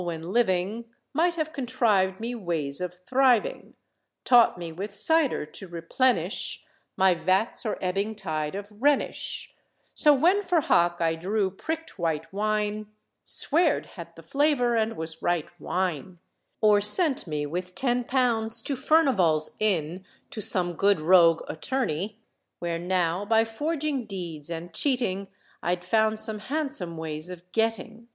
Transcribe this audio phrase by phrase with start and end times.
[0.01, 3.75] when living, Might have contrived me ways of thriving,
[4.25, 6.63] Taught me with cider to replenish
[6.97, 9.53] My vats or ebbing tide of Rhenish;
[9.93, 12.87] So when for hock I drew pricked white wine,
[13.23, 16.17] Swear't had the flavour, and was right wine;
[16.61, 22.19] Or sent me with ten pounds to Furni val's Inn, to some good rogue attorney,
[22.57, 25.27] Where now, by forging deeds and cheating,
[25.61, 28.07] I'd found some handsome ways of getting.